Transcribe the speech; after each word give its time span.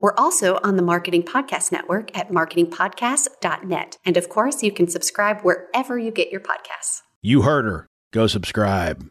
We're 0.00 0.14
also 0.16 0.58
on 0.64 0.76
the 0.76 0.82
Marketing 0.82 1.22
Podcast 1.22 1.70
Network 1.70 2.16
at 2.16 2.30
marketingpodcast.net. 2.30 3.98
And 4.02 4.16
of 4.16 4.30
course, 4.30 4.62
you 4.62 4.72
can 4.72 4.88
subscribe 4.88 5.42
wherever 5.42 5.98
you 5.98 6.10
get 6.10 6.30
your 6.30 6.40
podcasts. 6.40 7.02
You 7.20 7.42
heard 7.42 7.66
her. 7.66 7.86
Go 8.10 8.26
subscribe. 8.26 9.06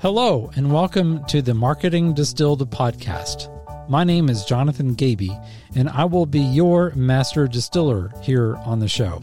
Hello, 0.00 0.50
and 0.56 0.72
welcome 0.72 1.24
to 1.26 1.40
the 1.40 1.54
Marketing 1.54 2.14
Distilled 2.14 2.68
podcast. 2.70 3.48
My 3.88 4.02
name 4.02 4.28
is 4.28 4.44
Jonathan 4.44 4.94
Gaby, 4.94 5.30
and 5.76 5.88
I 5.88 6.04
will 6.04 6.26
be 6.26 6.40
your 6.40 6.90
master 6.96 7.46
distiller 7.46 8.12
here 8.22 8.56
on 8.56 8.80
the 8.80 8.88
show. 8.88 9.22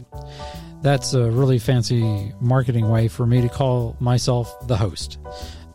That's 0.82 1.14
a 1.14 1.30
really 1.30 1.60
fancy 1.60 2.32
marketing 2.40 2.88
way 2.88 3.06
for 3.06 3.24
me 3.24 3.40
to 3.40 3.48
call 3.48 3.96
myself 4.00 4.66
the 4.66 4.76
host. 4.76 5.18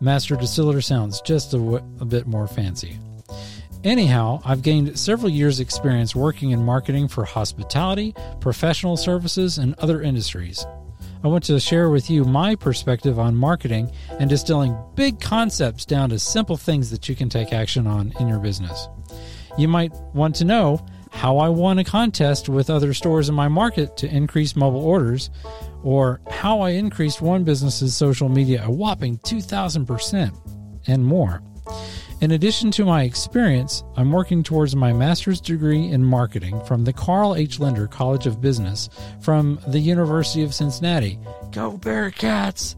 Master 0.02 0.36
Distiller 0.36 0.82
sounds 0.82 1.22
just 1.22 1.54
a, 1.54 1.58
w- 1.58 1.84
a 2.00 2.06
bit 2.06 2.28
more 2.28 2.46
fancy. 2.46 3.00
Anyhow, 3.86 4.42
I've 4.44 4.64
gained 4.64 5.00
several 5.00 5.30
years' 5.30 5.62
experience 5.62 6.14
working 6.14 6.52
in 6.52 6.64
marketing 6.64 7.08
for 7.08 7.24
hospitality, 7.24 8.14
professional 8.42 8.98
services, 8.98 9.58
and 9.58 9.76
other 9.76 10.02
industries. 10.02 10.66
I 11.24 11.30
want 11.30 11.46
to 11.46 11.60
share 11.60 11.90
with 11.90 12.10
you 12.10 12.26
my 12.26 12.56
perspective 12.56 13.18
on 13.18 13.36
marketing 13.36 13.92
and 14.20 14.30
distilling 14.30 14.78
big 14.96 15.22
concepts 15.22 15.86
down 15.86 16.10
to 16.10 16.20
simple 16.20 16.58
things 16.58 16.92
that 16.92 17.08
you 17.08 17.16
can 17.16 17.30
take 17.30 17.54
action 17.54 17.88
on 17.88 18.14
in 18.20 18.28
your 18.28 18.40
business. 18.40 18.90
You 19.58 19.70
might 19.70 19.94
want 20.14 20.36
to 20.36 20.46
know 20.46 20.86
how 21.18 21.40
I 21.40 21.50
won 21.50 21.80
a 21.80 21.84
contest 21.84 22.48
with 22.48 22.70
other 22.70 22.94
stores 22.94 23.28
in 23.28 23.34
my 23.34 23.48
market 23.48 23.98
to 23.98 24.08
increase 24.08 24.56
mobile 24.56 24.86
orders, 24.86 25.32
or 25.82 26.22
how 26.30 26.62
I 26.62 26.70
increased 26.72 27.24
one 27.24 27.44
business's 27.44 27.96
social 27.96 28.30
media 28.30 28.64
a 28.64 28.70
whopping 28.70 29.18
2,000%, 29.20 30.32
and 30.86 31.04
more. 31.04 31.42
In 32.22 32.32
addition 32.32 32.70
to 32.72 32.86
my 32.86 33.02
experience, 33.02 33.84
I'm 33.96 34.12
working 34.12 34.44
towards 34.44 34.76
my 34.76 34.94
master's 34.94 35.42
degree 35.42 35.90
in 35.90 36.06
marketing 36.06 36.64
from 36.66 36.84
the 36.84 36.94
Carl 36.94 37.36
H. 37.36 37.60
Lindner 37.60 37.88
College 37.88 38.28
of 38.28 38.40
Business 38.40 38.88
from 39.20 39.60
the 39.68 39.80
University 39.80 40.44
of 40.44 40.54
Cincinnati. 40.54 41.18
Go 41.52 41.80
Bearcats! 41.80 42.76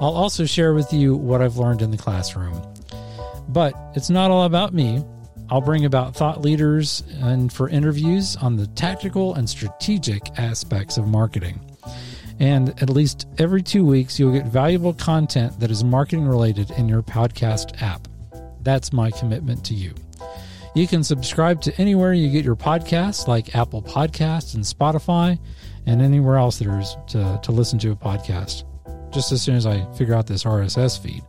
I'll 0.00 0.14
also 0.14 0.44
share 0.44 0.72
with 0.72 0.92
you 0.92 1.16
what 1.16 1.42
I've 1.42 1.56
learned 1.56 1.82
in 1.82 1.90
the 1.90 1.96
classroom. 1.96 2.62
But 3.48 3.74
it's 3.96 4.08
not 4.08 4.30
all 4.30 4.44
about 4.44 4.72
me. 4.72 5.04
I'll 5.50 5.60
bring 5.60 5.84
about 5.84 6.16
thought 6.16 6.40
leaders 6.40 7.02
and 7.20 7.52
for 7.52 7.68
interviews 7.68 8.36
on 8.36 8.56
the 8.56 8.66
tactical 8.68 9.34
and 9.34 9.48
strategic 9.48 10.38
aspects 10.38 10.96
of 10.96 11.06
marketing. 11.06 11.60
And 12.40 12.70
at 12.82 12.90
least 12.90 13.28
every 13.38 13.62
two 13.62 13.84
weeks, 13.84 14.18
you'll 14.18 14.32
get 14.32 14.46
valuable 14.46 14.94
content 14.94 15.60
that 15.60 15.70
is 15.70 15.84
marketing 15.84 16.26
related 16.26 16.70
in 16.72 16.88
your 16.88 17.02
podcast 17.02 17.82
app. 17.82 18.08
That's 18.62 18.92
my 18.92 19.10
commitment 19.10 19.64
to 19.66 19.74
you. 19.74 19.94
You 20.74 20.88
can 20.88 21.04
subscribe 21.04 21.60
to 21.62 21.80
anywhere 21.80 22.14
you 22.14 22.30
get 22.30 22.44
your 22.44 22.56
podcasts, 22.56 23.28
like 23.28 23.54
Apple 23.54 23.82
Podcasts 23.82 24.54
and 24.54 24.64
Spotify, 24.64 25.38
and 25.84 26.00
anywhere 26.00 26.38
else 26.38 26.58
there 26.58 26.80
is 26.80 26.96
to, 27.08 27.38
to 27.42 27.52
listen 27.52 27.78
to 27.80 27.90
a 27.90 27.96
podcast, 27.96 28.64
just 29.12 29.32
as 29.32 29.42
soon 29.42 29.56
as 29.56 29.66
I 29.66 29.84
figure 29.92 30.14
out 30.14 30.26
this 30.26 30.44
RSS 30.44 30.98
feed. 30.98 31.22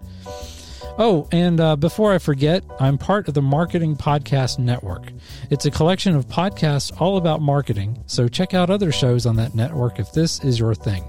Oh, 1.00 1.28
and 1.32 1.60
uh, 1.60 1.76
before 1.76 2.14
I 2.14 2.20
forget, 2.20 2.64
I'm 2.80 3.00
part 3.00 3.28
of 3.28 3.34
the 3.34 3.42
Marketing 3.42 3.96
Podcast 3.96 4.60
Network. 4.60 5.12
It's 5.50 5.66
a 5.66 5.72
collection 5.72 6.16
of 6.16 6.28
podcasts 6.28 6.92
all 7.02 7.18
about 7.18 7.42
marketing, 7.42 8.04
so 8.06 8.28
check 8.28 8.54
out 8.54 8.70
other 8.70 8.92
shows 8.92 9.26
on 9.26 9.36
that 9.38 9.56
network 9.56 10.00
if 10.00 10.12
this 10.12 10.44
is 10.44 10.60
your 10.60 10.76
thing. 10.76 11.04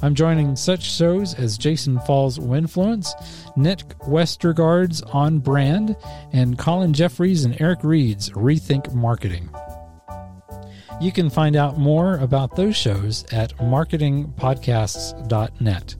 I'm 0.00 0.14
joining 0.14 0.56
such 0.56 0.82
shows 0.82 1.34
as 1.34 1.58
Jason 1.58 2.00
Falls 2.00 2.38
Winfluence, 2.38 3.10
Nick 3.54 3.80
Westergaard's 4.00 5.02
On 5.02 5.40
Brand, 5.40 5.94
and 6.32 6.58
Colin 6.58 6.94
Jeffries 6.94 7.44
and 7.44 7.60
Eric 7.60 7.84
Reed's 7.84 8.30
Rethink 8.30 8.94
Marketing. 8.94 9.50
You 11.02 11.12
can 11.12 11.28
find 11.28 11.54
out 11.54 11.76
more 11.78 12.16
about 12.16 12.56
those 12.56 12.76
shows 12.76 13.26
at 13.30 13.54
marketingpodcasts.net. 13.58 15.96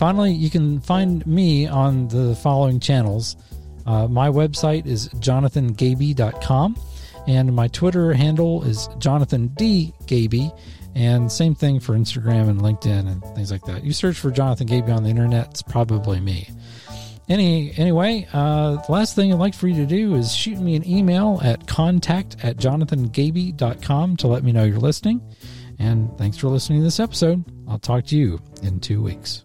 Finally, 0.00 0.32
you 0.32 0.48
can 0.48 0.80
find 0.80 1.26
me 1.26 1.66
on 1.66 2.08
the 2.08 2.34
following 2.36 2.80
channels. 2.80 3.36
Uh, 3.84 4.08
my 4.08 4.28
website 4.28 4.86
is 4.86 5.10
jonathangaby.com, 5.10 6.80
and 7.28 7.54
my 7.54 7.68
Twitter 7.68 8.14
handle 8.14 8.64
is 8.64 8.88
Jonathan 8.96 9.48
D. 9.48 9.92
Gaby, 10.06 10.50
and 10.94 11.30
same 11.30 11.54
thing 11.54 11.80
for 11.80 11.92
Instagram 11.92 12.48
and 12.48 12.62
LinkedIn 12.62 13.12
and 13.12 13.22
things 13.34 13.52
like 13.52 13.62
that. 13.64 13.84
You 13.84 13.92
search 13.92 14.16
for 14.16 14.30
Jonathan 14.30 14.66
Gaby 14.66 14.90
on 14.90 15.02
the 15.02 15.10
internet, 15.10 15.48
it's 15.50 15.60
probably 15.60 16.18
me. 16.18 16.48
Any 17.28 17.76
anyway, 17.76 18.26
uh, 18.32 18.76
the 18.76 18.92
last 18.92 19.14
thing 19.14 19.34
I'd 19.34 19.38
like 19.38 19.54
for 19.54 19.68
you 19.68 19.76
to 19.82 19.86
do 19.86 20.14
is 20.14 20.34
shoot 20.34 20.58
me 20.58 20.76
an 20.76 20.88
email 20.88 21.40
at 21.44 21.66
contact 21.66 22.36
at 22.42 22.56
jonathangaby.com 22.56 24.16
to 24.16 24.26
let 24.28 24.44
me 24.44 24.52
know 24.52 24.64
you're 24.64 24.78
listening. 24.78 25.20
And 25.78 26.16
thanks 26.16 26.38
for 26.38 26.48
listening 26.48 26.78
to 26.78 26.84
this 26.84 27.00
episode. 27.00 27.44
I'll 27.68 27.78
talk 27.78 28.06
to 28.06 28.16
you 28.16 28.40
in 28.62 28.80
two 28.80 29.02
weeks. 29.02 29.44